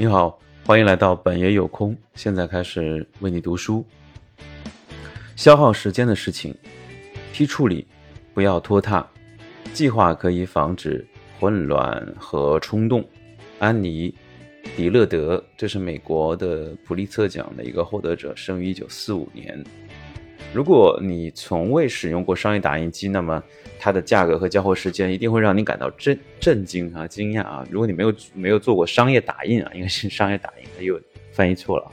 [0.00, 1.94] 你好，欢迎来到本也有空。
[2.14, 3.84] 现在开始为你读书。
[5.36, 6.54] 消耗时间的事情，
[7.34, 7.86] 批处理，
[8.32, 9.06] 不要拖沓。
[9.74, 11.06] 计划可以防止
[11.38, 13.06] 混乱和冲动。
[13.58, 14.10] 安妮·
[14.74, 19.62] 迪勒德，这是美国的普利策奖的一个获得者，生于一九四五年。
[20.52, 23.40] 如果你从未使用过商业打印机，那么
[23.78, 27.64] 它的价格和交货时间一定会让你感到震震惊啊、惊讶啊！
[27.70, 31.92] 如果你没有没有做过商业打印啊，应该是商业打印，它又翻译错了。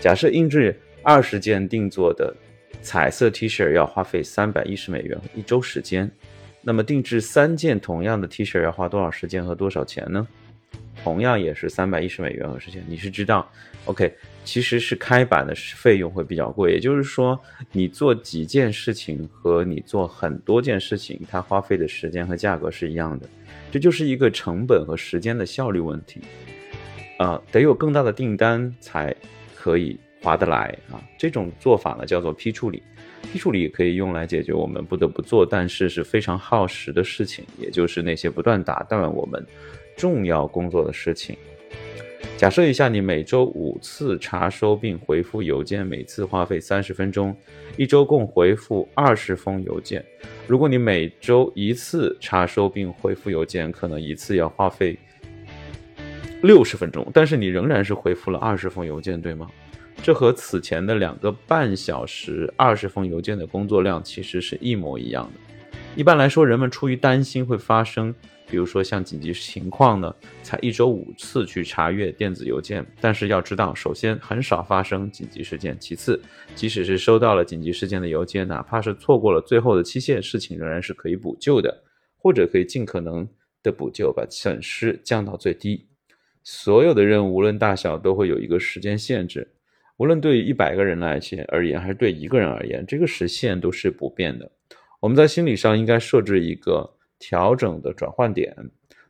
[0.00, 2.34] 假设印制二十件定做的
[2.80, 6.10] 彩色 T 恤要花费三百一十美元，一周时间，
[6.62, 10.26] 那么定制三件同样的 T 恤要花多少时间和多少钱呢？
[11.04, 13.50] 同样也是三百一十美元和时间，你是知道
[13.86, 14.12] ，OK，
[14.44, 17.38] 其实是开板的费用会比较贵，也就是说，
[17.72, 23.26] 你做几件事情和你做很多件事情，它花费的时间和价格是一样的，
[23.70, 26.20] 这就是一个成本和时间的效率问题，
[27.18, 29.14] 啊，得有更大的订单才
[29.54, 32.82] 可以划得来啊，这种做法呢叫做批处理，
[33.32, 39.46] 批处理可以用来解决我们不得不做但是是非常耗时的事情，也就是那些不断打断我们。
[39.98, 41.36] 重要工作的事情。
[42.36, 47.36] 假设一下，你每周五次查收并回复邮件，每次花费三十分钟，
[47.76, 50.04] 一周共回复二十封邮件。
[50.46, 54.96] 如果你每周一次查收并回复邮件，可能一次要花费
[56.42, 59.50] 六十分钟，但是你仍然是回复了二十封邮件，对吗？
[60.00, 65.47] 这和此前的两个半小时二十封邮件的工作量其实是一模一样的。
[65.98, 68.14] 一般来说，人们出于担心会发生。
[68.46, 72.86] 比如说像紧急情况呢，才一周五次去查阅电子邮件。
[73.00, 76.22] 但是要知道，首先很少发生紧急事件，其次，
[76.54, 81.82] 即使是收到了紧急事件的邮件，哪怕是错过了最后的期限，事情仍然是可以补救的，
[82.16, 83.28] 或者可以尽可能
[83.60, 85.88] 的补救，把损失降到最低。
[86.44, 89.52] 所有的任务无论大小都会有一个时间限制，
[89.96, 94.48] 无论对于一百个人来而言，还是对一个人而言，这个时限都是不变的。
[95.00, 96.94] 我们在心理上应该设置一个。
[97.20, 98.54] 调整的转换点，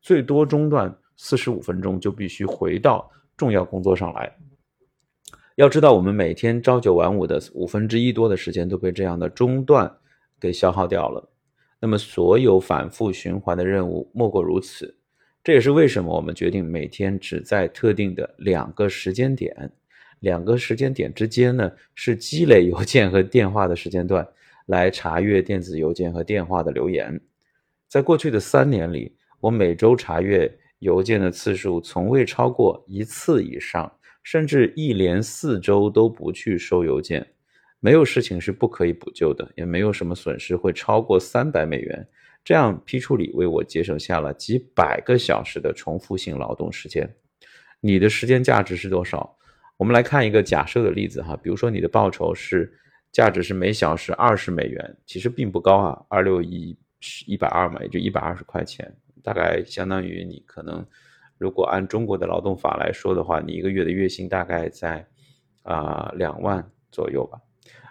[0.00, 4.34] 最多中断四十五分钟就必须回到重要工作上来。
[5.56, 9.98] 要知道，我们每天朝九晚五的五分之一多的时间都被这样的中断
[10.40, 11.28] 给消耗掉了。
[11.78, 14.96] 那么，所有反复循环的任务莫过如此。
[15.44, 19.70] 这也是为什么我们决定每天只在特定的两个时间点，
[20.20, 24.26] 两个时间点之间呢是积累邮件和电话的时间段，
[24.70, 27.20] 来查阅电子邮件和电话的留言。
[27.88, 30.48] 在过去的三年里，我每周查阅
[30.78, 33.92] 邮件的次数从未超过一次以上，
[34.22, 37.26] 甚至一连四周都不去收邮件。
[37.80, 42.06] 没有事情是不可以补救的，也没有什么损失会超过三百美元。
[42.44, 47.12] 这样批处理为我节省下了几百个小时的重复性劳动时间。
[47.80, 49.36] 你的时间价值是多少？
[49.76, 52.72] 我们来看一个假设的例子哈，比如说你的报酬是
[53.12, 56.78] 价值是每小时二十美元，其实并不高啊，二六一。
[57.02, 60.86] 是一百二嘛，也就一百二十块钱，大概相当于你可能，
[61.38, 65.08] 如果按中国的劳动法来说的话，你一个月的月薪大概在
[65.62, 67.40] 啊两万左右吧。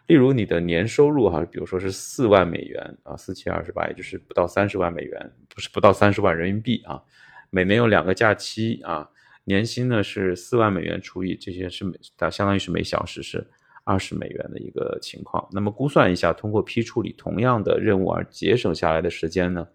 [0.05, 7.01] 例如你的年收入哈，比如说是四万美元啊，四七二十八，也就是不到三十万美元，不是不到三十万人民币啊。
[7.49, 9.09] 每年有两个假期啊，
[9.45, 13.49] 年薪呢是四万美元除以这些是每，它相当于是每小时是。
[13.89, 19.67] 二十美元的一个情况，那么估算一下，通过批处理同样的任务而节省下来的时间呢？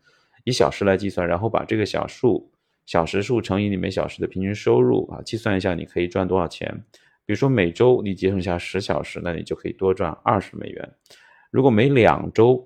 [0.45, 2.49] 以小时来计算，然后把这个小数
[2.87, 6.73] 小时数乘以你每小时的平均收入啊，计算一下你可以赚多少钱。
[7.27, 10.89] 比如说每周你节省下十小时，那你就可以多赚二十美元。
[11.51, 12.65] 如果每两周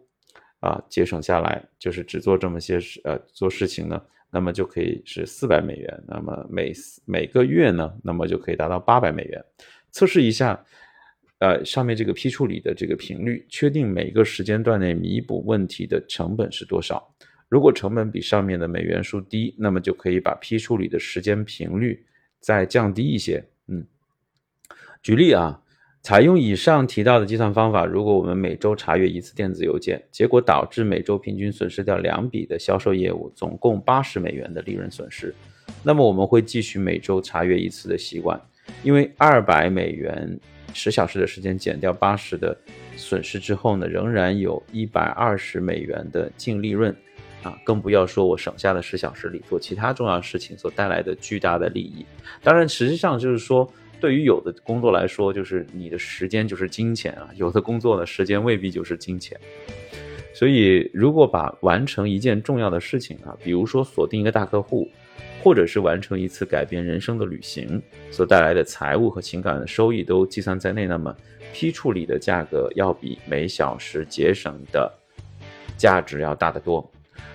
[0.61, 6.05] 啊节省下来，就是只做这么些事呃做事情呢，那么就可以是四百美元。
[6.07, 6.75] 那么每
[7.07, 9.43] 每个月呢，那么就可以达到八百美元。
[9.91, 10.63] 测试一下。
[11.41, 17.15] 呃，上面这个批处理的这个频率，确定每个时间段内弥补问题的成本是多少？
[17.49, 22.05] 如果成本比上面的美元数低，那么就可以把批处理的时间频率
[22.41, 23.45] 再降低一些。
[23.69, 23.87] 嗯，
[25.01, 25.63] 举例啊，
[26.03, 35.33] 采用以上提到的计算方法，如果我们每周查阅一次电子邮件，结果导致每周平均损失掉两笔的销售业务，总共八十美元的利润损失，
[35.85, 38.41] 那么我们会继续每周查阅一次的习惯，
[38.83, 40.37] 因为二百美元。
[40.75, 42.57] 十小时的时间减掉八十的
[42.97, 46.95] 损失之后呢，仍然有一百二十美元的净利润，
[47.43, 52.05] 啊，更不要说我省下的十小时里做其他重要事情所带来的巨大的利益。
[52.43, 53.71] 当然，实际上就是说，
[54.01, 59.39] 对于有的工作来说，就是你的时间就是金钱啊；有的工作呢，时间未必就是金钱。
[60.35, 64.89] 所以，如果把完成一件重要的事情啊，比如说锁定一个大客户，
[65.43, 67.81] 或者是完成一次改变人生的旅行
[68.11, 71.15] 所带来的财务和情感的收益都计算在内，那么
[71.53, 74.93] 批处理的价格要比每小时节省的
[75.77, 76.91] 价值要大得多。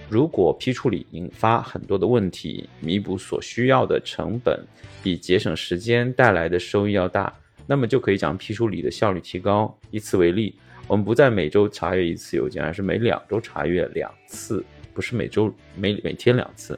[0.09, 4.59] 如果批处理引发很多的问题，弥补所需要的成本
[5.01, 7.33] 比节省时间带来的收益要大，
[7.65, 9.75] 那么就可以将批处理的效率提高。
[9.89, 10.56] 以此为例，
[10.88, 14.63] 我们不再每周查阅一次邮件，而是每两周查阅两次，
[14.94, 16.77] 不是每周每每天两次，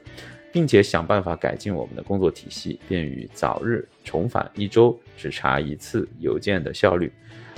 [0.56, 7.12] 并且想办法改进我们的工作体系，便于早日重返一周只查一次邮件的效率。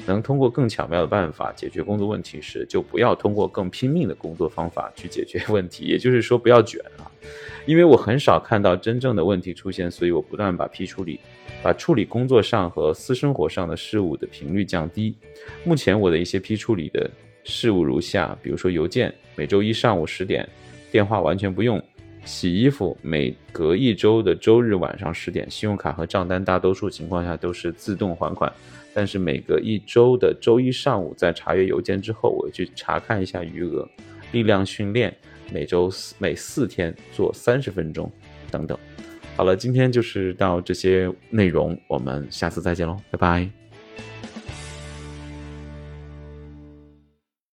[0.05, 5.85] 能通过更巧妙的办法解决工作问题时，就不要通过更拼命的工作方法去解决问题。
[5.85, 7.07] 也就是说，不要卷啊！
[7.67, 11.21] 因为我很少看到真正的问题出现，所以我不断把批处理、
[11.63, 15.15] 把处理工作上和私生活上的事务的频率降低。
[15.63, 17.09] 目前我的一些批处理的
[17.45, 20.49] 事务如下：比如说邮件，每周一上午十点，
[20.91, 21.79] 电话完全不用；
[22.29, 28.53] 洗衣服，每隔一周的周日晚上十点，信用卡和账单大多数情况下都是自动还款。
[28.93, 33.89] 但是每隔一周的周一上午，在查阅邮件之后，我去查看一下余额。
[34.33, 35.17] 力量训练
[35.51, 38.13] 每周四每四天做三十分钟，
[38.51, 38.79] 等等。
[39.35, 43.68] 好了，今天就是到这些内容，我们下次再见喽，拜拜。